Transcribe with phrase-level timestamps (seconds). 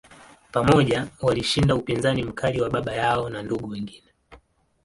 [0.51, 4.11] Pamoja, walishinda upinzani mkali wa baba yao na ndugu wengine.